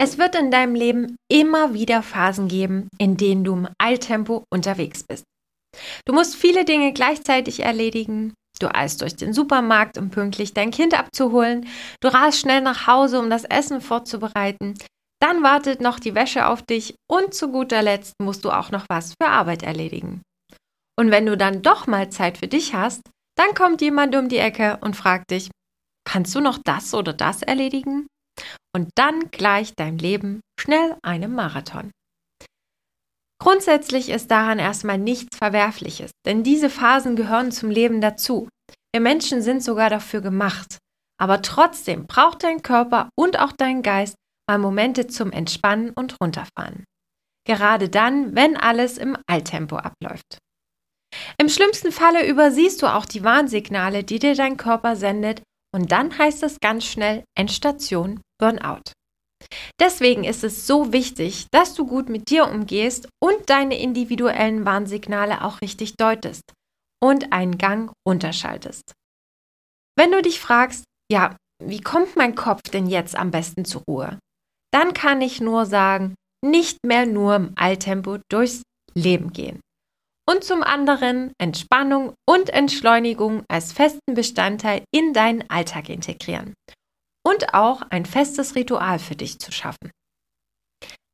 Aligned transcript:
Es 0.00 0.16
wird 0.16 0.36
in 0.36 0.52
deinem 0.52 0.76
Leben 0.76 1.16
immer 1.30 1.74
wieder 1.74 2.02
Phasen 2.02 2.46
geben, 2.46 2.88
in 2.98 3.16
denen 3.16 3.42
du 3.42 3.54
im 3.54 3.68
Eiltempo 3.78 4.44
unterwegs 4.48 5.02
bist. 5.02 5.24
Du 6.06 6.12
musst 6.12 6.36
viele 6.36 6.64
Dinge 6.64 6.92
gleichzeitig 6.92 7.60
erledigen. 7.60 8.32
Du 8.60 8.72
eilst 8.72 9.02
durch 9.02 9.16
den 9.16 9.32
Supermarkt, 9.32 9.98
um 9.98 10.10
pünktlich 10.10 10.54
dein 10.54 10.70
Kind 10.70 10.98
abzuholen. 10.98 11.68
Du 12.00 12.08
rast 12.08 12.40
schnell 12.40 12.60
nach 12.60 12.86
Hause, 12.86 13.18
um 13.18 13.28
das 13.28 13.44
Essen 13.44 13.80
vorzubereiten. 13.80 14.74
Dann 15.20 15.42
wartet 15.42 15.80
noch 15.80 15.98
die 15.98 16.14
Wäsche 16.14 16.46
auf 16.46 16.62
dich 16.62 16.94
und 17.10 17.34
zu 17.34 17.50
guter 17.50 17.82
Letzt 17.82 18.14
musst 18.22 18.44
du 18.44 18.50
auch 18.50 18.70
noch 18.70 18.86
was 18.88 19.14
für 19.20 19.28
Arbeit 19.28 19.64
erledigen. 19.64 20.22
Und 20.96 21.10
wenn 21.10 21.26
du 21.26 21.36
dann 21.36 21.62
doch 21.62 21.86
mal 21.86 22.08
Zeit 22.10 22.38
für 22.38 22.48
dich 22.48 22.72
hast, 22.72 23.02
dann 23.36 23.54
kommt 23.54 23.80
jemand 23.80 24.14
um 24.16 24.28
die 24.28 24.38
Ecke 24.38 24.78
und 24.80 24.96
fragt 24.96 25.30
dich, 25.30 25.50
kannst 26.04 26.34
du 26.34 26.40
noch 26.40 26.58
das 26.64 26.94
oder 26.94 27.12
das 27.12 27.42
erledigen? 27.42 28.06
Und 28.74 28.90
dann 28.96 29.30
gleicht 29.30 29.78
dein 29.78 29.98
Leben 29.98 30.40
schnell 30.60 30.96
einem 31.02 31.34
Marathon. 31.34 31.90
Grundsätzlich 33.40 34.08
ist 34.10 34.30
daran 34.30 34.58
erstmal 34.58 34.98
nichts 34.98 35.36
Verwerfliches, 35.36 36.10
denn 36.26 36.42
diese 36.42 36.70
Phasen 36.70 37.16
gehören 37.16 37.52
zum 37.52 37.70
Leben 37.70 38.00
dazu. 38.00 38.48
Wir 38.92 39.00
Menschen 39.00 39.42
sind 39.42 39.62
sogar 39.62 39.90
dafür 39.90 40.20
gemacht. 40.20 40.78
Aber 41.20 41.42
trotzdem 41.42 42.06
braucht 42.06 42.44
dein 42.44 42.62
Körper 42.62 43.10
und 43.16 43.38
auch 43.38 43.52
dein 43.52 43.82
Geist 43.82 44.14
mal 44.48 44.58
Momente 44.58 45.08
zum 45.08 45.32
Entspannen 45.32 45.90
und 45.90 46.16
Runterfahren. 46.22 46.84
Gerade 47.46 47.88
dann, 47.88 48.34
wenn 48.36 48.56
alles 48.56 48.98
im 48.98 49.16
Alltempo 49.26 49.76
abläuft. 49.76 50.38
Im 51.38 51.48
schlimmsten 51.48 51.92
Falle 51.92 52.26
übersiehst 52.26 52.82
du 52.82 52.86
auch 52.86 53.04
die 53.04 53.24
Warnsignale, 53.24 54.04
die 54.04 54.18
dir 54.18 54.34
dein 54.34 54.56
Körper 54.56 54.96
sendet, 54.96 55.42
und 55.74 55.92
dann 55.92 56.16
heißt 56.16 56.42
es 56.42 56.60
ganz 56.60 56.84
schnell 56.84 57.24
Endstation 57.36 58.20
Burnout. 58.38 58.92
Deswegen 59.80 60.24
ist 60.24 60.44
es 60.44 60.66
so 60.66 60.92
wichtig, 60.92 61.46
dass 61.52 61.74
du 61.74 61.86
gut 61.86 62.08
mit 62.08 62.30
dir 62.30 62.48
umgehst 62.48 63.08
und 63.22 63.48
deine 63.48 63.78
individuellen 63.78 64.64
Warnsignale 64.64 65.44
auch 65.44 65.60
richtig 65.60 65.94
deutest 65.96 66.42
und 67.02 67.32
einen 67.32 67.58
Gang 67.58 67.92
runterschaltest. 68.06 68.92
Wenn 69.96 70.12
du 70.12 70.22
dich 70.22 70.40
fragst, 70.40 70.84
ja, 71.10 71.36
wie 71.62 71.80
kommt 71.80 72.16
mein 72.16 72.34
Kopf 72.34 72.62
denn 72.72 72.86
jetzt 72.86 73.16
am 73.16 73.30
besten 73.30 73.64
zur 73.64 73.82
Ruhe? 73.88 74.18
Dann 74.72 74.92
kann 74.94 75.20
ich 75.20 75.40
nur 75.40 75.66
sagen, 75.66 76.14
nicht 76.44 76.78
mehr 76.84 77.06
nur 77.06 77.36
im 77.36 77.52
Alltempo 77.56 78.18
durchs 78.30 78.62
Leben 78.94 79.32
gehen. 79.32 79.60
Und 80.28 80.44
zum 80.44 80.62
anderen 80.62 81.32
Entspannung 81.40 82.12
und 82.28 82.50
Entschleunigung 82.50 83.44
als 83.48 83.72
festen 83.72 84.14
Bestandteil 84.14 84.84
in 84.94 85.14
deinen 85.14 85.48
Alltag 85.48 85.88
integrieren 85.88 86.54
und 87.28 87.52
auch 87.52 87.82
ein 87.90 88.06
festes 88.06 88.54
Ritual 88.54 88.98
für 88.98 89.14
dich 89.14 89.38
zu 89.38 89.52
schaffen. 89.52 89.90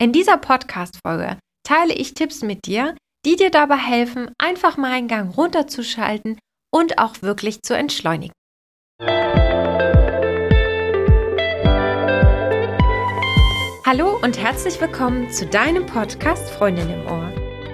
In 0.00 0.12
dieser 0.12 0.36
Podcast-Folge 0.36 1.38
teile 1.66 1.94
ich 1.94 2.14
Tipps 2.14 2.42
mit 2.42 2.66
dir, 2.66 2.94
die 3.26 3.36
dir 3.36 3.50
dabei 3.50 3.76
helfen, 3.76 4.30
einfach 4.38 4.76
mal 4.76 4.92
einen 4.92 5.08
Gang 5.08 5.36
runterzuschalten 5.36 6.38
und 6.72 6.98
auch 6.98 7.22
wirklich 7.22 7.62
zu 7.62 7.74
entschleunigen. 7.76 8.34
Hallo 13.86 14.18
und 14.22 14.38
herzlich 14.38 14.80
willkommen 14.80 15.30
zu 15.30 15.46
deinem 15.46 15.86
Podcast 15.86 16.48
Freundin 16.50 16.90
im 16.90 17.06
Ohr. 17.06 17.32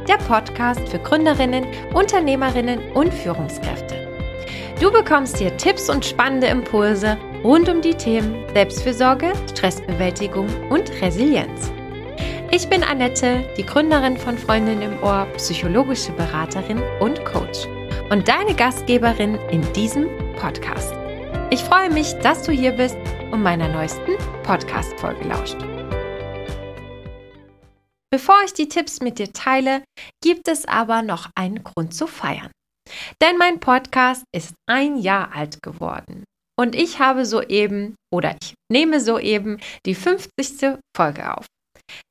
Der 0.08 0.16
Podcast 0.16 0.88
für 0.88 0.98
Gründerinnen, 0.98 1.66
Unternehmerinnen 1.94 2.92
und 2.92 3.12
Führungskräfte. 3.12 4.08
Du 4.80 4.90
bekommst 4.90 5.36
hier 5.36 5.56
Tipps 5.56 5.90
und 5.90 6.04
spannende 6.04 6.46
Impulse 6.46 7.18
rund 7.44 7.68
um 7.68 7.80
die 7.80 7.94
Themen 7.94 8.44
Selbstfürsorge, 8.52 9.32
Stressbewältigung 9.50 10.46
und 10.68 10.90
Resilienz. 11.00 11.70
Ich 12.50 12.68
bin 12.68 12.82
Annette, 12.82 13.48
die 13.56 13.64
Gründerin 13.64 14.16
von 14.16 14.36
Freundin 14.36 14.82
im 14.82 15.02
Ohr, 15.02 15.26
psychologische 15.36 16.12
Beraterin 16.12 16.82
und 17.00 17.24
Coach 17.24 17.66
und 18.10 18.28
deine 18.28 18.54
Gastgeberin 18.54 19.36
in 19.50 19.62
diesem 19.72 20.08
Podcast. 20.36 20.92
Ich 21.50 21.60
freue 21.60 21.90
mich, 21.90 22.12
dass 22.14 22.42
du 22.42 22.52
hier 22.52 22.72
bist 22.72 22.96
und 23.30 23.42
meiner 23.42 23.68
neuesten 23.68 24.16
Podcast-Folge 24.42 25.26
lauscht. 25.26 25.56
Bevor 28.12 28.36
ich 28.44 28.52
die 28.52 28.68
Tipps 28.68 29.00
mit 29.00 29.18
dir 29.18 29.32
teile, 29.32 29.82
gibt 30.22 30.48
es 30.48 30.66
aber 30.66 31.02
noch 31.02 31.30
einen 31.36 31.62
Grund 31.62 31.94
zu 31.94 32.06
feiern. 32.06 32.50
Denn 33.22 33.38
mein 33.38 33.60
Podcast 33.60 34.24
ist 34.34 34.54
ein 34.66 34.96
Jahr 34.98 35.32
alt 35.32 35.62
geworden 35.62 36.24
und 36.60 36.74
ich 36.74 36.98
habe 36.98 37.24
soeben 37.24 37.94
oder 38.12 38.36
ich 38.42 38.52
nehme 38.70 39.00
soeben 39.00 39.60
die 39.86 39.94
50. 39.94 40.78
Folge 40.94 41.34
auf. 41.34 41.46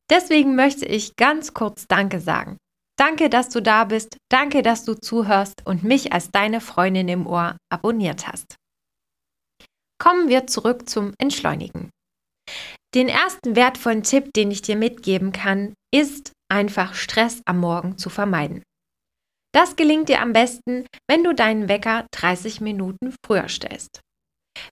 Deswegen 0.10 0.56
möchte 0.56 0.88
ich 0.88 1.16
ganz 1.18 1.54
kurz 1.54 1.86
Danke 1.88 2.20
sagen. 2.20 2.58
Danke, 2.98 3.30
dass 3.30 3.50
du 3.50 3.62
da 3.62 3.84
bist, 3.86 4.18
danke, 4.32 4.64
dass 4.64 4.86
du 4.86 4.96
zuhörst 4.96 5.62
und 5.66 5.84
mich 5.84 6.14
als 6.14 6.32
deine 6.32 6.62
Freundin 6.62 7.08
im 7.10 7.28
Ohr 7.28 7.58
abonniert 7.72 8.28
hast. 8.28 8.56
Kommen 10.02 10.30
wir 10.30 10.48
zurück 10.48 10.90
zum 10.90 11.14
Entschleunigen. 11.20 11.92
Den 12.96 13.08
ersten 13.08 13.56
wertvollen 13.56 14.02
Tipp, 14.02 14.34
den 14.36 14.50
ich 14.50 14.64
dir 14.64 14.76
mitgeben 14.76 15.32
kann, 15.32 15.76
ist 15.94 16.32
einfach 16.52 16.96
Stress 16.96 17.44
am 17.46 17.60
Morgen 17.60 18.00
zu 18.00 18.10
vermeiden. 18.10 18.64
Das 19.54 19.76
gelingt 19.76 20.10
dir 20.10 20.22
am 20.22 20.34
besten, 20.34 20.88
wenn 21.08 21.24
du 21.24 21.36
deinen 21.36 21.70
Wecker 21.70 22.08
30 22.16 22.62
Minuten 22.62 23.14
früher 23.24 23.48
stellst. 23.48 24.02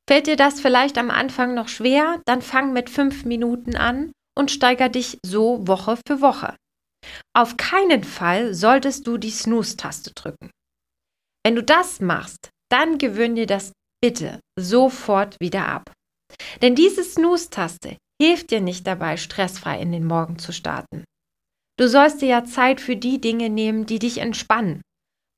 Fällt 0.09 0.27
dir 0.27 0.35
das 0.35 0.59
vielleicht 0.59 0.97
am 0.97 1.09
Anfang 1.09 1.53
noch 1.53 1.67
schwer, 1.67 2.21
dann 2.25 2.41
fang 2.41 2.73
mit 2.73 2.89
fünf 2.89 3.25
Minuten 3.25 3.75
an 3.75 4.11
und 4.37 4.51
steiger 4.51 4.89
dich 4.89 5.17
so 5.25 5.67
Woche 5.67 5.97
für 6.07 6.21
Woche. 6.21 6.55
Auf 7.35 7.57
keinen 7.57 8.03
Fall 8.03 8.53
solltest 8.53 9.07
du 9.07 9.17
die 9.17 9.31
Snooze-Taste 9.31 10.11
drücken. 10.15 10.51
Wenn 11.45 11.55
du 11.55 11.63
das 11.63 11.99
machst, 12.01 12.49
dann 12.69 12.97
gewöhn 12.97 13.35
dir 13.35 13.47
das 13.47 13.71
bitte 14.01 14.39
sofort 14.59 15.37
wieder 15.39 15.67
ab. 15.67 15.93
Denn 16.61 16.75
diese 16.75 17.03
Snooze-Taste 17.03 17.97
hilft 18.21 18.51
dir 18.51 18.61
nicht 18.61 18.85
dabei, 18.85 19.17
stressfrei 19.17 19.79
in 19.79 19.91
den 19.91 20.05
Morgen 20.05 20.39
zu 20.39 20.51
starten. 20.51 21.03
Du 21.79 21.87
sollst 21.87 22.21
dir 22.21 22.27
ja 22.27 22.43
Zeit 22.43 22.81
für 22.81 22.95
die 22.95 23.21
Dinge 23.21 23.49
nehmen, 23.49 23.85
die 23.85 23.99
dich 23.99 24.17
entspannen. 24.17 24.81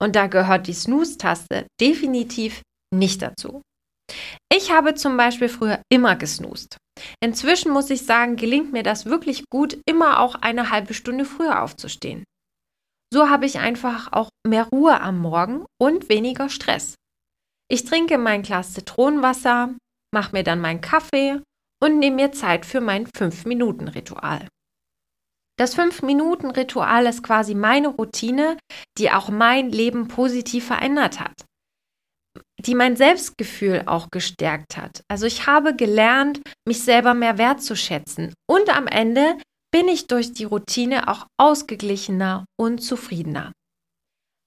Und 0.02 0.16
da 0.16 0.28
gehört 0.28 0.68
die 0.68 0.74
Snooze-Taste 0.74 1.68
definitiv 1.80 2.62
nicht 2.94 3.22
dazu. 3.22 3.62
Ich 4.52 4.72
habe 4.72 4.96
zum 4.96 5.18
Beispiel 5.18 5.50
früher 5.50 5.82
immer 5.90 6.16
gesnoost. 6.16 6.78
Inzwischen 7.24 7.72
muss 7.72 7.90
ich 7.90 8.06
sagen, 8.06 8.36
gelingt 8.36 8.72
mir 8.72 8.84
das 8.84 9.06
wirklich 9.06 9.46
gut, 9.50 9.78
immer 9.86 10.20
auch 10.20 10.36
eine 10.36 10.70
halbe 10.70 10.94
Stunde 10.94 11.26
früher 11.26 11.64
aufzustehen. 11.64 12.24
So 13.12 13.30
habe 13.30 13.46
ich 13.46 13.60
einfach 13.60 14.12
auch 14.12 14.30
mehr 14.46 14.66
Ruhe 14.66 15.02
am 15.02 15.20
Morgen 15.20 15.66
und 15.82 16.10
weniger 16.10 16.50
Stress. 16.50 16.96
Ich 17.72 17.86
trinke 17.86 18.18
mein 18.18 18.44
Glas 18.44 18.74
Zitronenwasser, 18.74 19.76
mache 20.14 20.32
mir 20.34 20.44
dann 20.44 20.62
meinen 20.62 20.82
Kaffee 20.82 21.42
und 21.82 22.00
nehme 22.00 22.18
mir 22.18 22.32
Zeit 22.32 22.66
für 22.66 22.82
mein 22.82 23.08
5-Minuten-Ritual. 23.08 24.48
Das 25.58 25.78
5-Minuten-Ritual 25.78 27.06
ist 27.06 27.24
quasi 27.24 27.54
meine 27.54 27.90
Routine, 27.90 28.58
die 28.98 29.12
auch 29.12 29.30
mein 29.30 29.70
Leben 29.70 30.08
positiv 30.08 30.68
verändert 30.68 31.20
hat 31.20 31.49
die 32.60 32.76
mein 32.76 32.96
Selbstgefühl 32.96 33.84
auch 33.86 34.10
gestärkt 34.12 34.78
hat. 34.78 35.02
Also 35.08 35.26
ich 35.26 35.48
habe 35.48 35.76
gelernt, 35.76 36.42
mich 36.68 36.84
selber 36.84 37.14
mehr 37.14 37.38
wertzuschätzen. 37.38 38.34
Und 38.48 38.70
am 38.76 38.88
Ende 38.88 39.38
bin 39.72 39.88
ich 39.88 40.08
durch 40.08 40.34
die 40.34 40.44
Routine 40.44 41.08
auch 41.08 41.28
ausgeglichener 41.38 42.46
und 42.60 42.80
zufriedener. 42.80 43.52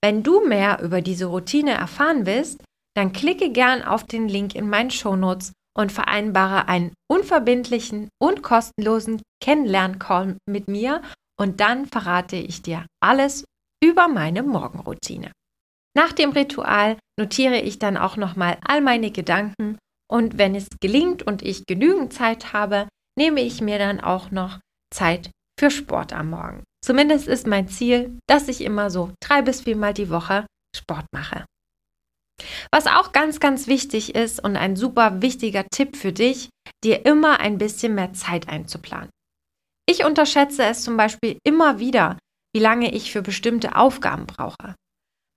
Wenn 0.03 0.23
du 0.23 0.47
mehr 0.47 0.81
über 0.83 1.01
diese 1.01 1.27
Routine 1.27 1.73
erfahren 1.73 2.27
willst, 2.27 2.63
dann 2.95 3.13
klicke 3.13 3.51
gern 3.51 3.83
auf 3.83 4.05
den 4.05 4.29
Link 4.29 4.55
in 4.55 4.69
meinen 4.69 4.91
Shownotes 4.91 5.53
und 5.77 5.93
vereinbare 5.93 6.69
einen 6.69 6.93
unverbindlichen 7.11 8.09
und 8.21 8.43
kostenlosen 8.43 9.23
Kennenlern-Call 9.43 10.37
mit 10.47 10.69
mir 10.69 11.03
und 11.41 11.61
dann 11.61 11.87
verrate 11.87 12.37
ich 12.37 12.63
dir 12.63 12.87
alles 13.01 13.45
über 13.83 14.09
meine 14.09 14.43
Morgenroutine. 14.43 15.33
Nach 15.97 16.13
dem 16.13 16.31
Ritual 16.31 16.97
notiere 17.19 17.61
ich 17.61 17.79
dann 17.79 17.97
auch 17.97 18.17
nochmal 18.17 18.59
all 18.65 18.81
meine 18.81 19.11
Gedanken 19.11 19.79
und 20.11 20.39
wenn 20.39 20.55
es 20.55 20.69
gelingt 20.81 21.23
und 21.23 21.43
ich 21.43 21.67
genügend 21.67 22.13
Zeit 22.13 22.53
habe, 22.53 22.89
nehme 23.19 23.41
ich 23.41 23.61
mir 23.61 23.79
dann 23.79 24.01
auch 24.01 24.31
noch 24.31 24.59
Zeit 24.93 25.31
für 25.59 25.71
Sport 25.71 26.13
am 26.13 26.31
Morgen. 26.31 26.65
Zumindest 26.85 27.29
ist 27.29 27.47
mein 27.47 27.69
Ziel, 27.69 28.19
dass 28.29 28.49
ich 28.49 28.63
immer 28.63 28.91
so 28.91 29.13
drei 29.23 29.43
bis 29.43 29.63
viermal 29.63 29.95
die 29.95 30.11
Woche 30.11 30.47
Sport 30.77 31.07
mache. 31.13 31.45
Was 32.73 32.87
auch 32.87 33.13
ganz, 33.13 33.39
ganz 33.39 33.67
wichtig 33.67 34.15
ist 34.15 34.43
und 34.43 34.57
ein 34.57 34.77
super 34.77 35.23
wichtiger 35.23 35.65
Tipp 35.71 35.97
für 35.97 36.13
dich, 36.13 36.49
dir 36.83 37.07
immer 37.07 37.41
ein 37.41 37.59
bisschen 37.59 37.95
mehr 37.95 38.13
Zeit 38.15 38.49
einzuplanen. 38.49 39.11
Ich 39.89 40.05
unterschätze 40.05 40.65
es 40.65 40.83
zum 40.83 40.97
Beispiel 40.97 41.39
immer 41.45 41.79
wieder, 41.79 42.19
wie 42.55 42.61
lange 42.61 42.93
ich 42.93 43.13
für 43.13 43.23
bestimmte 43.23 43.77
Aufgaben 43.77 44.27
brauche. 44.27 44.75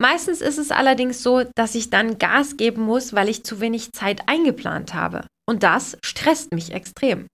Meistens 0.01 0.41
ist 0.41 0.57
es 0.57 0.71
allerdings 0.71 1.23
so, 1.23 1.43
dass 1.55 1.75
ich 1.75 1.89
dann 1.89 2.17
Gas 2.17 2.57
geben 2.57 2.83
muss, 2.83 3.13
weil 3.13 3.29
ich 3.29 3.43
zu 3.43 3.61
wenig 3.61 3.91
Zeit 3.93 4.27
eingeplant 4.27 4.93
habe. 4.93 5.25
Und 5.47 5.63
das 5.63 5.97
stresst 6.03 6.51
mich 6.53 6.71
extrem. 6.71 7.27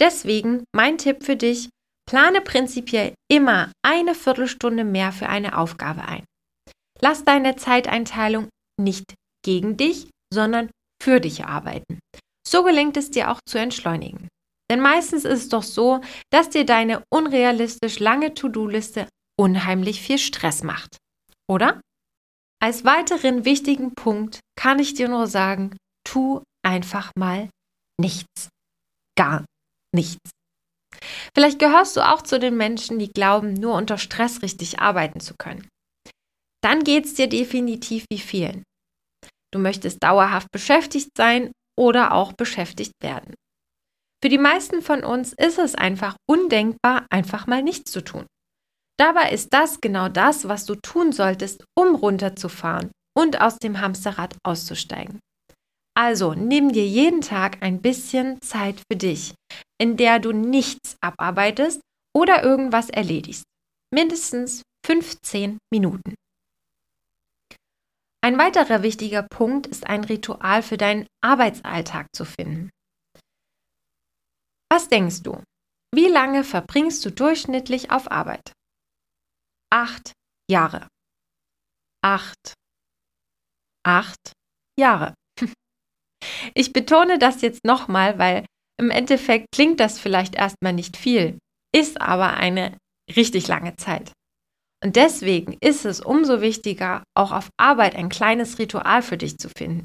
Deswegen 0.00 0.64
mein 0.74 0.98
Tipp 0.98 1.24
für 1.24 1.36
dich, 1.36 1.70
plane 2.08 2.40
prinzipiell 2.40 3.14
immer 3.30 3.72
eine 3.84 4.14
Viertelstunde 4.14 4.84
mehr 4.84 5.12
für 5.12 5.28
eine 5.28 5.58
Aufgabe 5.58 6.02
ein. 6.02 6.24
Lass 7.00 7.24
deine 7.24 7.56
Zeiteinteilung 7.56 8.48
nicht 8.80 9.14
gegen 9.44 9.76
dich, 9.76 10.08
sondern 10.32 10.70
für 11.02 11.20
dich 11.20 11.44
arbeiten. 11.44 11.98
So 12.46 12.62
gelingt 12.62 12.96
es 12.96 13.10
dir 13.10 13.30
auch 13.30 13.40
zu 13.46 13.58
entschleunigen. 13.58 14.28
Denn 14.70 14.80
meistens 14.80 15.24
ist 15.24 15.42
es 15.44 15.48
doch 15.48 15.62
so, 15.62 16.00
dass 16.30 16.50
dir 16.50 16.64
deine 16.64 17.02
unrealistisch 17.12 17.98
lange 17.98 18.34
To-Do-Liste 18.34 19.08
unheimlich 19.38 20.00
viel 20.00 20.18
Stress 20.18 20.62
macht. 20.62 20.96
Oder? 21.50 21.80
Als 22.60 22.84
weiteren 22.84 23.44
wichtigen 23.44 23.94
Punkt 23.94 24.40
kann 24.58 24.78
ich 24.78 24.94
dir 24.94 25.08
nur 25.08 25.26
sagen, 25.26 25.76
tu 26.04 26.42
einfach 26.64 27.12
mal 27.16 27.50
nichts. 28.00 28.48
Gar 29.16 29.44
nichts. 29.94 30.30
Vielleicht 31.34 31.58
gehörst 31.58 31.96
du 31.96 32.00
auch 32.00 32.22
zu 32.22 32.38
den 32.40 32.56
Menschen, 32.56 32.98
die 32.98 33.10
glauben, 33.12 33.54
nur 33.54 33.74
unter 33.74 33.98
Stress 33.98 34.42
richtig 34.42 34.80
arbeiten 34.80 35.20
zu 35.20 35.34
können. 35.38 35.68
Dann 36.62 36.82
geht 36.82 37.04
es 37.06 37.14
dir 37.14 37.28
definitiv 37.28 38.04
wie 38.10 38.18
vielen. 38.18 38.64
Du 39.52 39.58
möchtest 39.58 40.02
dauerhaft 40.02 40.48
beschäftigt 40.52 41.10
sein 41.16 41.52
oder 41.78 42.12
auch 42.12 42.32
beschäftigt 42.32 42.92
werden. 43.00 43.34
Für 44.22 44.28
die 44.28 44.38
meisten 44.38 44.82
von 44.82 45.04
uns 45.04 45.32
ist 45.32 45.58
es 45.58 45.76
einfach 45.76 46.16
undenkbar, 46.28 47.06
einfach 47.08 47.46
mal 47.46 47.62
nichts 47.62 47.92
zu 47.92 48.02
tun. 48.02 48.26
Dabei 48.98 49.30
ist 49.30 49.52
das 49.52 49.80
genau 49.80 50.08
das, 50.08 50.48
was 50.48 50.66
du 50.66 50.74
tun 50.74 51.12
solltest, 51.12 51.64
um 51.78 51.94
runterzufahren 51.94 52.90
und 53.16 53.40
aus 53.40 53.58
dem 53.58 53.80
Hamsterrad 53.80 54.36
auszusteigen. 54.44 55.20
Also 55.96 56.34
nimm 56.34 56.72
dir 56.72 56.86
jeden 56.86 57.20
Tag 57.20 57.62
ein 57.62 57.80
bisschen 57.80 58.40
Zeit 58.40 58.80
für 58.90 58.96
dich, 58.96 59.34
in 59.80 59.96
der 59.96 60.18
du 60.18 60.32
nichts 60.32 60.96
abarbeitest 61.00 61.80
oder 62.16 62.42
irgendwas 62.42 62.90
erledigst. 62.90 63.44
Mindestens 63.92 64.62
15 64.86 65.58
Minuten. 65.72 66.14
Ein 68.20 68.36
weiterer 68.36 68.82
wichtiger 68.82 69.22
Punkt 69.22 69.66
ist 69.66 69.86
ein 69.86 70.04
Ritual 70.04 70.62
für 70.62 70.76
deinen 70.76 71.06
Arbeitsalltag 71.24 72.08
zu 72.14 72.24
finden. 72.24 72.70
Was 74.70 74.88
denkst 74.88 75.22
du? 75.22 75.42
Wie 75.94 76.08
lange 76.08 76.44
verbringst 76.44 77.04
du 77.04 77.10
durchschnittlich 77.10 77.90
auf 77.90 78.10
Arbeit? 78.10 78.52
Acht 79.70 80.12
Jahre. 80.50 80.88
Acht. 82.02 82.54
Acht 83.84 84.32
Jahre. 84.78 85.14
Ich 86.54 86.72
betone 86.72 87.18
das 87.18 87.42
jetzt 87.42 87.64
nochmal, 87.64 88.18
weil 88.18 88.44
im 88.80 88.90
Endeffekt 88.90 89.46
klingt 89.54 89.78
das 89.78 90.00
vielleicht 90.00 90.34
erstmal 90.34 90.72
nicht 90.72 90.96
viel, 90.96 91.38
ist 91.72 92.00
aber 92.00 92.34
eine 92.34 92.76
richtig 93.14 93.46
lange 93.46 93.76
Zeit. 93.76 94.12
Und 94.84 94.96
deswegen 94.96 95.56
ist 95.60 95.84
es 95.84 96.00
umso 96.00 96.40
wichtiger, 96.40 97.04
auch 97.16 97.30
auf 97.30 97.50
Arbeit 97.56 97.94
ein 97.94 98.08
kleines 98.08 98.58
Ritual 98.58 99.02
für 99.02 99.16
dich 99.16 99.38
zu 99.38 99.48
finden. 99.48 99.84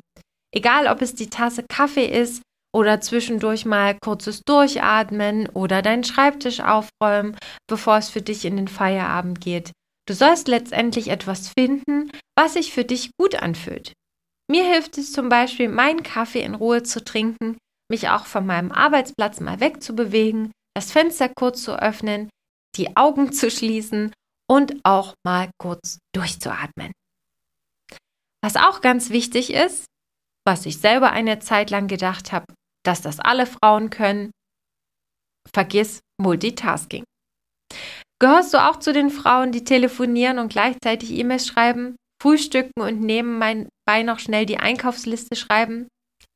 Egal, 0.53 0.87
ob 0.87 1.01
es 1.01 1.13
die 1.13 1.29
Tasse 1.29 1.63
Kaffee 1.69 2.05
ist 2.05 2.41
oder 2.73 3.01
zwischendurch 3.01 3.65
mal 3.65 3.97
kurzes 4.03 4.41
Durchatmen 4.41 5.47
oder 5.49 5.81
deinen 5.81 6.03
Schreibtisch 6.03 6.59
aufräumen, 6.59 7.37
bevor 7.67 7.97
es 7.97 8.09
für 8.09 8.21
dich 8.21 8.45
in 8.45 8.57
den 8.57 8.67
Feierabend 8.67 9.39
geht. 9.39 9.71
Du 10.07 10.13
sollst 10.13 10.47
letztendlich 10.47 11.09
etwas 11.09 11.49
finden, 11.57 12.11
was 12.37 12.53
sich 12.53 12.73
für 12.73 12.83
dich 12.83 13.11
gut 13.17 13.35
anfühlt. 13.35 13.93
Mir 14.51 14.65
hilft 14.65 14.97
es 14.97 15.13
zum 15.13 15.29
Beispiel, 15.29 15.69
meinen 15.69 16.03
Kaffee 16.03 16.41
in 16.41 16.55
Ruhe 16.55 16.83
zu 16.83 17.03
trinken, 17.03 17.57
mich 17.89 18.09
auch 18.09 18.25
von 18.25 18.45
meinem 18.45 18.71
Arbeitsplatz 18.71 19.39
mal 19.39 19.59
wegzubewegen, 19.59 20.51
das 20.75 20.91
Fenster 20.91 21.29
kurz 21.29 21.63
zu 21.63 21.79
öffnen, 21.79 22.29
die 22.75 22.97
Augen 22.97 23.31
zu 23.31 23.49
schließen 23.49 24.11
und 24.49 24.83
auch 24.83 25.13
mal 25.23 25.51
kurz 25.57 25.99
durchzuatmen. 26.13 26.91
Was 28.43 28.57
auch 28.57 28.81
ganz 28.81 29.09
wichtig 29.09 29.53
ist, 29.53 29.85
was 30.45 30.65
ich 30.65 30.79
selber 30.79 31.11
eine 31.11 31.39
Zeit 31.39 31.69
lang 31.69 31.87
gedacht 31.87 32.33
habe, 32.33 32.45
dass 32.85 33.01
das 33.01 33.19
alle 33.19 33.45
Frauen 33.45 33.89
können, 33.89 34.31
vergiss 35.53 36.01
Multitasking. 36.21 37.03
Gehörst 38.19 38.53
du 38.53 38.57
auch 38.57 38.79
zu 38.79 38.93
den 38.93 39.09
Frauen, 39.09 39.51
die 39.51 39.63
telefonieren 39.63 40.39
und 40.39 40.49
gleichzeitig 40.49 41.11
E-Mails 41.11 41.47
schreiben, 41.47 41.95
frühstücken 42.21 42.81
und 42.81 43.01
nebenbei 43.01 44.03
noch 44.03 44.19
schnell 44.19 44.45
die 44.45 44.59
Einkaufsliste 44.59 45.35
schreiben? 45.35 45.87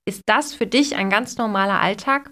Ist 0.08 0.24
das 0.26 0.54
für 0.54 0.68
dich 0.68 0.96
ein 0.96 1.10
ganz 1.10 1.38
normaler 1.38 1.80
Alltag? 1.80 2.32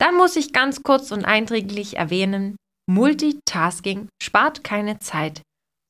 Dann 0.00 0.16
muss 0.16 0.36
ich 0.36 0.52
ganz 0.52 0.82
kurz 0.82 1.12
und 1.12 1.24
eindringlich 1.24 1.96
erwähnen, 1.96 2.56
Multitasking 2.88 4.08
spart 4.20 4.64
keine 4.64 4.98
Zeit, 4.98 5.42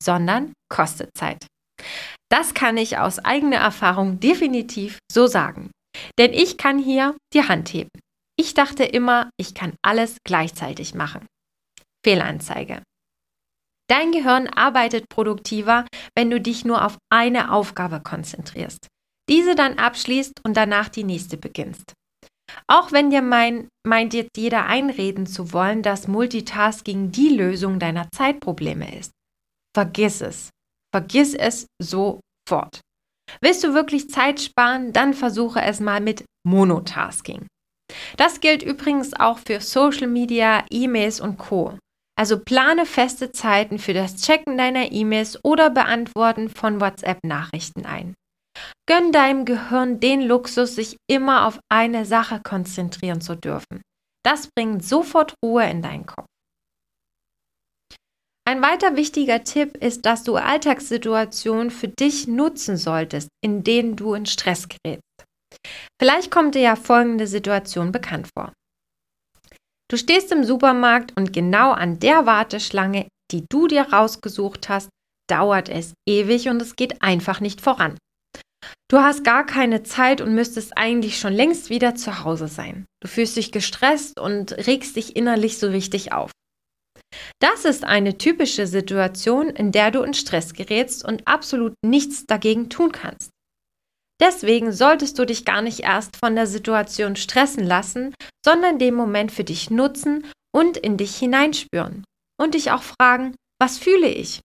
sondern 0.03 0.53
kostet 0.69 1.09
Zeit. 1.17 1.47
Das 2.29 2.53
kann 2.53 2.77
ich 2.77 2.97
aus 2.97 3.19
eigener 3.19 3.57
Erfahrung 3.57 4.19
definitiv 4.19 4.99
so 5.11 5.27
sagen. 5.27 5.71
Denn 6.17 6.33
ich 6.33 6.57
kann 6.57 6.79
hier 6.79 7.15
die 7.33 7.47
Hand 7.47 7.73
heben. 7.73 7.89
Ich 8.37 8.53
dachte 8.53 8.83
immer, 8.83 9.29
ich 9.37 9.53
kann 9.53 9.75
alles 9.83 10.17
gleichzeitig 10.23 10.95
machen. 10.95 11.27
Fehlanzeige. 12.03 12.81
Dein 13.89 14.11
Gehirn 14.11 14.47
arbeitet 14.47 15.09
produktiver, 15.09 15.85
wenn 16.15 16.29
du 16.29 16.39
dich 16.39 16.63
nur 16.63 16.85
auf 16.85 16.97
eine 17.11 17.51
Aufgabe 17.51 17.99
konzentrierst, 17.99 18.87
diese 19.29 19.53
dann 19.53 19.77
abschließt 19.77 20.41
und 20.45 20.55
danach 20.55 20.87
die 20.89 21.03
nächste 21.03 21.37
beginnst. 21.37 21.93
Auch 22.67 22.91
wenn 22.91 23.09
dir 23.09 23.21
mein, 23.21 23.67
meint 23.85 24.13
jetzt 24.13 24.37
jeder 24.37 24.65
einreden 24.65 25.25
zu 25.25 25.53
wollen, 25.53 25.83
dass 25.83 26.07
Multitasking 26.07 27.11
die 27.11 27.29
Lösung 27.29 27.79
deiner 27.79 28.09
Zeitprobleme 28.11 28.97
ist. 28.97 29.11
Vergiss 29.75 30.21
es. 30.21 30.49
Vergiss 30.93 31.33
es 31.33 31.67
sofort. 31.81 32.81
Willst 33.41 33.63
du 33.63 33.73
wirklich 33.73 34.09
Zeit 34.09 34.41
sparen, 34.41 34.93
dann 34.93 35.13
versuche 35.13 35.61
es 35.61 35.79
mal 35.79 36.01
mit 36.01 36.25
Monotasking. 36.45 37.47
Das 38.17 38.39
gilt 38.39 38.63
übrigens 38.63 39.13
auch 39.13 39.39
für 39.39 39.59
Social 39.61 40.07
Media, 40.07 40.63
E-Mails 40.69 41.19
und 41.19 41.37
Co. 41.37 41.77
Also 42.17 42.39
plane 42.39 42.85
feste 42.85 43.31
Zeiten 43.31 43.79
für 43.79 43.93
das 43.93 44.17
Checken 44.17 44.57
deiner 44.57 44.91
E-Mails 44.91 45.43
oder 45.43 45.69
Beantworten 45.69 46.49
von 46.49 46.79
WhatsApp-Nachrichten 46.81 47.85
ein. 47.85 48.13
Gönn 48.87 49.11
deinem 49.11 49.45
Gehirn 49.45 49.99
den 49.99 50.21
Luxus, 50.21 50.75
sich 50.75 50.97
immer 51.09 51.47
auf 51.47 51.59
eine 51.71 52.05
Sache 52.05 52.41
konzentrieren 52.43 53.21
zu 53.21 53.35
dürfen. 53.35 53.81
Das 54.23 54.49
bringt 54.55 54.85
sofort 54.85 55.33
Ruhe 55.43 55.67
in 55.69 55.81
deinen 55.81 56.05
Kopf. 56.05 56.27
Ein 58.51 58.61
weiter 58.61 58.97
wichtiger 58.97 59.45
Tipp 59.45 59.77
ist, 59.77 60.05
dass 60.05 60.25
du 60.25 60.35
Alltagssituationen 60.35 61.71
für 61.71 61.87
dich 61.87 62.27
nutzen 62.27 62.75
solltest, 62.75 63.29
in 63.41 63.63
denen 63.63 63.95
du 63.95 64.13
in 64.13 64.25
Stress 64.25 64.67
gerätst. 64.67 65.05
Vielleicht 65.97 66.31
kommt 66.31 66.55
dir 66.55 66.61
ja 66.61 66.75
folgende 66.75 67.27
Situation 67.27 67.93
bekannt 67.93 68.27
vor. 68.37 68.51
Du 69.89 69.95
stehst 69.95 70.33
im 70.33 70.43
Supermarkt 70.43 71.15
und 71.15 71.31
genau 71.31 71.71
an 71.71 71.99
der 71.99 72.25
Warteschlange, 72.25 73.07
die 73.31 73.45
du 73.49 73.69
dir 73.69 73.83
rausgesucht 73.93 74.67
hast, 74.67 74.89
dauert 75.29 75.69
es 75.69 75.93
ewig 76.05 76.49
und 76.49 76.61
es 76.61 76.75
geht 76.75 77.01
einfach 77.01 77.39
nicht 77.39 77.61
voran. 77.61 77.97
Du 78.91 78.97
hast 78.97 79.23
gar 79.23 79.45
keine 79.45 79.83
Zeit 79.83 80.19
und 80.19 80.35
müsstest 80.35 80.77
eigentlich 80.77 81.17
schon 81.17 81.31
längst 81.31 81.69
wieder 81.69 81.95
zu 81.95 82.25
Hause 82.25 82.49
sein. 82.49 82.83
Du 83.01 83.07
fühlst 83.07 83.37
dich 83.37 83.53
gestresst 83.53 84.19
und 84.19 84.51
regst 84.67 84.97
dich 84.97 85.15
innerlich 85.15 85.57
so 85.57 85.69
richtig 85.69 86.11
auf. 86.11 86.31
Das 87.39 87.65
ist 87.65 87.83
eine 87.83 88.17
typische 88.17 88.67
Situation, 88.67 89.49
in 89.49 89.71
der 89.71 89.91
du 89.91 90.01
in 90.03 90.13
Stress 90.13 90.53
gerätst 90.53 91.03
und 91.03 91.27
absolut 91.27 91.73
nichts 91.83 92.25
dagegen 92.25 92.69
tun 92.69 92.91
kannst. 92.91 93.29
Deswegen 94.21 94.71
solltest 94.71 95.17
du 95.17 95.25
dich 95.25 95.45
gar 95.45 95.63
nicht 95.63 95.79
erst 95.79 96.15
von 96.17 96.35
der 96.35 96.45
Situation 96.45 97.15
stressen 97.15 97.65
lassen, 97.65 98.13
sondern 98.45 98.77
den 98.77 98.93
Moment 98.93 99.31
für 99.31 99.43
dich 99.43 99.71
nutzen 99.71 100.25
und 100.53 100.77
in 100.77 100.95
dich 100.95 101.17
hineinspüren 101.17 102.03
und 102.39 102.53
dich 102.53 102.71
auch 102.71 102.83
fragen, 102.83 103.35
was 103.59 103.79
fühle 103.79 104.07
ich? 104.07 104.41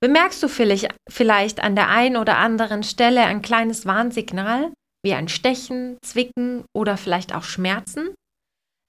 Bemerkst 0.00 0.42
du 0.42 0.48
vielleicht 0.48 1.60
an 1.60 1.74
der 1.74 1.88
einen 1.88 2.16
oder 2.16 2.36
anderen 2.36 2.82
Stelle 2.82 3.22
ein 3.22 3.40
kleines 3.40 3.86
Warnsignal, 3.86 4.72
wie 5.02 5.14
ein 5.14 5.28
Stechen, 5.28 5.96
Zwicken 6.04 6.64
oder 6.76 6.96
vielleicht 6.98 7.34
auch 7.34 7.44
Schmerzen? 7.44 8.14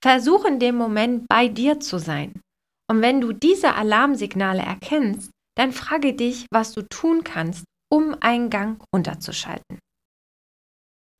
Versuch 0.03 0.43
in 0.45 0.59
dem 0.59 0.75
Moment 0.75 1.27
bei 1.29 1.47
dir 1.47 1.79
zu 1.79 1.97
sein. 1.97 2.41
Und 2.89 3.01
wenn 3.01 3.21
du 3.21 3.33
diese 3.33 3.75
Alarmsignale 3.75 4.61
erkennst, 4.61 5.31
dann 5.55 5.71
frage 5.71 6.13
dich, 6.13 6.45
was 6.51 6.73
du 6.73 6.81
tun 6.81 7.23
kannst, 7.23 7.65
um 7.91 8.15
einen 8.21 8.49
Gang 8.49 8.83
runterzuschalten. 8.93 9.79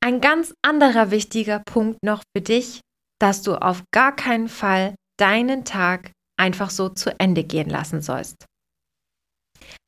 Ein 0.04 0.22
ganz 0.22 0.54
anderer 0.66 1.12
wichtiger 1.12 1.60
Punkt 1.60 2.00
noch 2.04 2.24
für 2.36 2.42
dich, 2.42 2.82
dass 3.20 3.42
du 3.42 3.56
auf 3.56 3.84
gar 3.92 4.16
keinen 4.16 4.48
Fall 4.48 4.96
deinen 5.20 5.66
Tag 5.66 6.12
einfach 6.40 6.70
so 6.70 6.90
zu 6.90 7.20
Ende 7.20 7.44
gehen 7.44 7.70
lassen 7.70 8.02
sollst. 8.02 8.46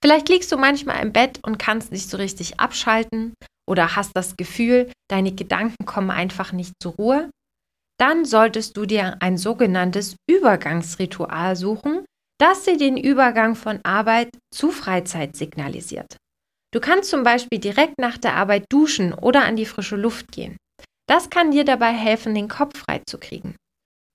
Vielleicht 0.03 0.29
liegst 0.29 0.51
du 0.51 0.57
manchmal 0.57 1.01
im 1.01 1.13
Bett 1.13 1.39
und 1.43 1.57
kannst 1.57 1.91
nicht 1.91 2.09
so 2.09 2.17
richtig 2.17 2.59
abschalten 2.59 3.33
oder 3.69 3.95
hast 3.95 4.11
das 4.15 4.35
Gefühl, 4.35 4.91
deine 5.09 5.33
Gedanken 5.33 5.85
kommen 5.85 6.11
einfach 6.11 6.51
nicht 6.51 6.73
zur 6.81 6.93
Ruhe. 6.95 7.29
Dann 8.01 8.25
solltest 8.25 8.75
du 8.77 8.87
dir 8.87 9.17
ein 9.19 9.37
sogenanntes 9.37 10.15
Übergangsritual 10.27 11.55
suchen, 11.55 12.03
das 12.39 12.63
dir 12.63 12.75
den 12.75 12.97
Übergang 12.97 13.53
von 13.53 13.79
Arbeit 13.83 14.29
zu 14.51 14.71
Freizeit 14.71 15.35
signalisiert. 15.35 16.17
Du 16.73 16.79
kannst 16.79 17.11
zum 17.11 17.23
Beispiel 17.23 17.59
direkt 17.59 17.99
nach 17.99 18.17
der 18.17 18.33
Arbeit 18.33 18.65
duschen 18.71 19.13
oder 19.13 19.43
an 19.43 19.55
die 19.55 19.67
frische 19.67 19.97
Luft 19.97 20.31
gehen. 20.31 20.57
Das 21.07 21.29
kann 21.29 21.51
dir 21.51 21.63
dabei 21.63 21.91
helfen, 21.91 22.33
den 22.33 22.47
Kopf 22.47 22.79
frei 22.79 23.03
zu 23.05 23.19
kriegen. 23.19 23.55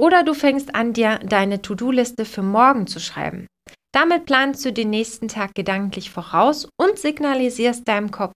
Oder 0.03 0.25
du 0.25 0.35
fängst 0.35 0.75
an, 0.75 0.93
dir 0.93 1.21
deine 1.21 1.63
To-Do-Liste 1.63 2.25
für 2.25 2.43
morgen 2.43 2.89
zu 2.89 2.99
schreiben. 2.99 3.47
Damit 3.95 4.27
planst 4.27 4.65
du 4.65 4.73
den 4.73 4.91
nächsten 4.91 5.29
Tag 5.29 5.55
gedanklich 5.55 6.11
voraus 6.11 6.69
und 6.81 6.99
signalisierst 6.99 7.87
deinem 7.87 8.11
Kopf, 8.11 8.33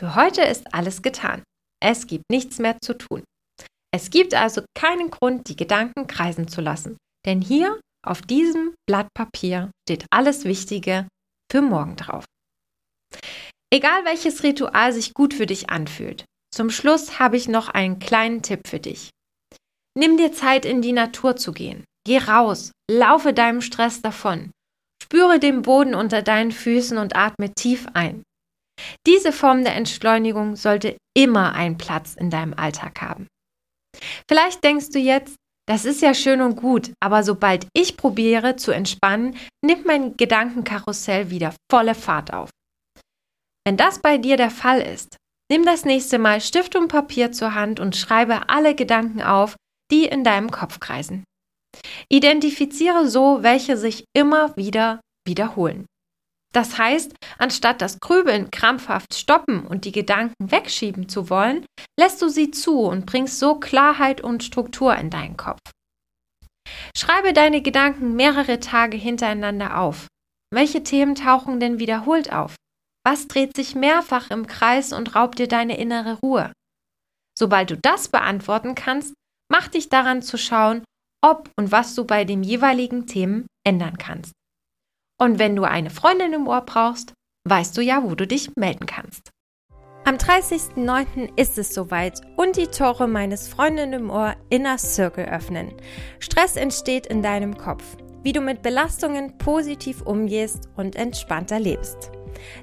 für 0.00 0.14
heute 0.14 0.42
ist 0.42 0.74
alles 0.74 1.02
getan. 1.02 1.42
Es 1.82 2.06
gibt 2.06 2.24
nichts 2.30 2.58
mehr 2.58 2.76
zu 2.80 2.94
tun. 2.94 3.22
Es 3.94 4.10
gibt 4.10 4.34
also 4.34 4.62
keinen 4.76 5.08
Grund, 5.08 5.48
die 5.48 5.54
Gedanken 5.54 6.08
kreisen 6.08 6.48
zu 6.48 6.60
lassen, 6.60 6.96
denn 7.24 7.40
hier 7.40 7.78
auf 8.04 8.22
diesem 8.22 8.74
Blatt 8.88 9.06
Papier 9.14 9.70
steht 9.86 10.04
alles 10.10 10.44
Wichtige 10.44 11.06
für 11.48 11.62
morgen 11.62 11.94
drauf. 11.94 12.24
Egal 13.72 14.04
welches 14.04 14.42
Ritual 14.42 14.92
sich 14.92 15.14
gut 15.14 15.32
für 15.32 15.46
dich 15.46 15.70
anfühlt, 15.70 16.24
zum 16.52 16.70
Schluss 16.70 17.20
habe 17.20 17.36
ich 17.36 17.46
noch 17.46 17.68
einen 17.68 18.00
kleinen 18.00 18.42
Tipp 18.42 18.66
für 18.66 18.80
dich. 18.80 19.10
Nimm 19.96 20.16
dir 20.16 20.32
Zeit, 20.32 20.64
in 20.64 20.82
die 20.82 20.90
Natur 20.92 21.36
zu 21.36 21.52
gehen. 21.52 21.84
Geh 22.04 22.18
raus, 22.18 22.72
laufe 22.90 23.32
deinem 23.32 23.60
Stress 23.60 24.02
davon. 24.02 24.50
Spüre 25.04 25.38
den 25.38 25.62
Boden 25.62 25.94
unter 25.94 26.20
deinen 26.20 26.50
Füßen 26.50 26.98
und 26.98 27.14
atme 27.14 27.54
tief 27.54 27.86
ein. 27.94 28.24
Diese 29.06 29.30
Form 29.30 29.62
der 29.62 29.76
Entschleunigung 29.76 30.56
sollte 30.56 30.96
immer 31.16 31.52
einen 31.52 31.78
Platz 31.78 32.14
in 32.14 32.30
deinem 32.30 32.54
Alltag 32.54 33.00
haben. 33.00 33.28
Vielleicht 34.28 34.62
denkst 34.64 34.90
du 34.90 34.98
jetzt, 34.98 35.36
das 35.66 35.84
ist 35.86 36.02
ja 36.02 36.12
schön 36.12 36.42
und 36.42 36.56
gut, 36.56 36.92
aber 37.00 37.22
sobald 37.22 37.66
ich 37.72 37.96
probiere 37.96 38.56
zu 38.56 38.70
entspannen, 38.70 39.36
nimmt 39.64 39.86
mein 39.86 40.16
Gedankenkarussell 40.16 41.30
wieder 41.30 41.54
volle 41.70 41.94
Fahrt 41.94 42.34
auf. 42.34 42.50
Wenn 43.66 43.78
das 43.78 44.00
bei 44.00 44.18
dir 44.18 44.36
der 44.36 44.50
Fall 44.50 44.80
ist, 44.80 45.16
nimm 45.50 45.64
das 45.64 45.86
nächste 45.86 46.18
Mal 46.18 46.42
Stift 46.42 46.76
und 46.76 46.88
Papier 46.88 47.32
zur 47.32 47.54
Hand 47.54 47.80
und 47.80 47.96
schreibe 47.96 48.50
alle 48.50 48.74
Gedanken 48.74 49.22
auf, 49.22 49.56
die 49.90 50.04
in 50.04 50.22
deinem 50.22 50.50
Kopf 50.50 50.80
kreisen. 50.80 51.24
Identifiziere 52.10 53.08
so, 53.08 53.42
welche 53.42 53.76
sich 53.76 54.04
immer 54.14 54.56
wieder 54.56 55.00
wiederholen. 55.26 55.86
Das 56.54 56.78
heißt, 56.78 57.14
anstatt 57.38 57.82
das 57.82 57.98
Grübeln 57.98 58.50
krampfhaft 58.50 59.14
stoppen 59.14 59.66
und 59.66 59.84
die 59.84 59.92
Gedanken 59.92 60.52
wegschieben 60.52 61.08
zu 61.08 61.28
wollen, 61.28 61.66
lässt 61.98 62.22
du 62.22 62.28
sie 62.28 62.52
zu 62.52 62.82
und 62.82 63.06
bringst 63.06 63.40
so 63.40 63.56
Klarheit 63.56 64.20
und 64.20 64.44
Struktur 64.44 64.94
in 64.94 65.10
deinen 65.10 65.36
Kopf. 65.36 65.58
Schreibe 66.96 67.32
deine 67.32 67.60
Gedanken 67.60 68.14
mehrere 68.14 68.60
Tage 68.60 68.96
hintereinander 68.96 69.80
auf. 69.80 70.06
Welche 70.52 70.84
Themen 70.84 71.16
tauchen 71.16 71.58
denn 71.58 71.80
wiederholt 71.80 72.32
auf? 72.32 72.54
Was 73.04 73.26
dreht 73.26 73.56
sich 73.56 73.74
mehrfach 73.74 74.30
im 74.30 74.46
Kreis 74.46 74.92
und 74.92 75.16
raubt 75.16 75.40
dir 75.40 75.48
deine 75.48 75.76
innere 75.76 76.20
Ruhe? 76.20 76.52
Sobald 77.36 77.70
du 77.70 77.76
das 77.76 78.08
beantworten 78.08 78.76
kannst, 78.76 79.12
mach 79.50 79.66
dich 79.66 79.88
daran 79.88 80.22
zu 80.22 80.38
schauen, 80.38 80.84
ob 81.20 81.50
und 81.58 81.72
was 81.72 81.96
du 81.96 82.04
bei 82.04 82.24
den 82.24 82.44
jeweiligen 82.44 83.08
Themen 83.08 83.46
ändern 83.66 83.98
kannst. 83.98 84.32
Und 85.20 85.38
wenn 85.38 85.56
du 85.56 85.64
eine 85.64 85.90
Freundin 85.90 86.32
im 86.32 86.48
Ohr 86.48 86.62
brauchst, 86.62 87.12
weißt 87.48 87.76
du 87.76 87.82
ja, 87.82 88.02
wo 88.02 88.14
du 88.14 88.26
dich 88.26 88.50
melden 88.56 88.86
kannst. 88.86 89.30
Am 90.06 90.16
30.09. 90.16 91.30
ist 91.36 91.56
es 91.56 91.72
soweit 91.72 92.20
und 92.36 92.56
die 92.56 92.66
Tore 92.66 93.08
meines 93.08 93.48
Freundin 93.48 93.94
im 93.94 94.10
Ohr 94.10 94.34
Inner 94.50 94.76
Circle 94.76 95.24
öffnen. 95.24 95.72
Stress 96.18 96.56
entsteht 96.56 97.06
in 97.06 97.22
deinem 97.22 97.56
Kopf, 97.56 97.96
wie 98.24 98.32
du 98.32 98.40
mit 98.40 98.62
Belastungen 98.62 99.38
positiv 99.38 100.02
umgehst 100.02 100.68
und 100.74 100.96
entspannter 100.96 101.60
lebst. 101.60 102.10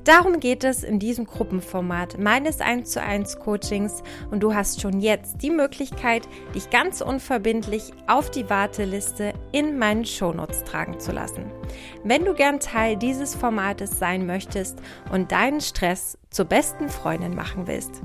Darum 0.03 0.39
geht 0.39 0.63
es 0.63 0.83
in 0.83 0.99
diesem 0.99 1.25
Gruppenformat 1.25 2.19
meines 2.19 2.59
1 2.59 2.89
zu 2.89 3.01
1 3.01 3.39
Coachings 3.39 4.03
und 4.29 4.41
du 4.41 4.53
hast 4.53 4.81
schon 4.81 4.99
jetzt 4.99 5.41
die 5.41 5.49
Möglichkeit, 5.49 6.27
dich 6.55 6.69
ganz 6.69 7.01
unverbindlich 7.01 7.91
auf 8.07 8.29
die 8.31 8.49
Warteliste 8.49 9.33
in 9.51 9.77
meinen 9.77 10.05
Shownotes 10.05 10.63
tragen 10.63 10.99
zu 10.99 11.11
lassen. 11.11 11.45
Wenn 12.03 12.25
du 12.25 12.33
gern 12.33 12.59
Teil 12.59 12.97
dieses 12.97 13.35
Formates 13.35 13.97
sein 13.99 14.25
möchtest 14.25 14.79
und 15.11 15.31
deinen 15.31 15.61
Stress 15.61 16.17
zur 16.29 16.45
besten 16.45 16.89
Freundin 16.89 17.35
machen 17.35 17.67
willst. 17.67 18.01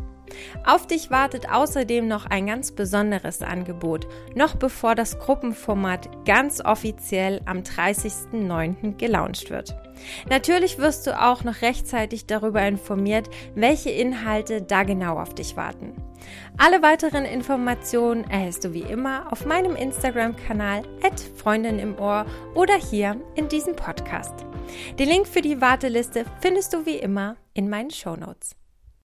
Auf 0.65 0.87
dich 0.87 1.11
wartet 1.11 1.51
außerdem 1.51 2.07
noch 2.09 2.27
ein 2.27 2.47
ganz 2.47 2.73
besonderes 2.73 3.43
Angebot, 3.43 4.07
noch 4.35 4.57
bevor 4.57 4.95
das 4.95 5.19
Gruppenformat 5.19 6.27
ganz 6.27 6.65
offiziell 6.65 7.41
am 7.45 7.59
30.09. 7.59 8.97
gelauncht 8.97 9.51
wird. 9.51 9.77
Natürlich 10.29 10.79
wirst 10.79 11.07
du 11.07 11.21
auch 11.21 11.45
noch 11.45 11.63
rechtzeitig 11.63 12.27
darüber 12.27 12.63
informiert, 12.67 13.31
welche 13.55 13.91
Inhalte 13.91 14.63
da 14.63 14.83
genau 14.83 15.19
auf 15.19 15.35
dich 15.35 15.57
warten. 15.57 15.95
Alle 16.59 16.83
weiteren 16.83 17.25
Informationen 17.25 18.25
erhältst 18.25 18.65
du 18.65 18.73
wie 18.73 18.83
immer 18.83 19.31
auf 19.31 19.47
meinem 19.47 19.77
Instagram-Kanal 19.77 20.83
Freundin 21.37 21.79
im 21.79 21.99
Ohr 21.99 22.27
oder 22.55 22.75
hier 22.75 23.21
in 23.37 23.49
diesem 23.49 23.77
Podcast. 23.77 24.45
Den 24.99 25.09
Link 25.09 25.27
für 25.27 25.43
die 25.43 25.61
Warteliste 25.61 26.25
findest 26.41 26.73
du 26.73 26.85
wie 26.87 26.97
immer 26.97 27.37
in 27.55 27.69
meinen 27.69 27.91
Show 27.91 28.17
Notes. 28.17 28.57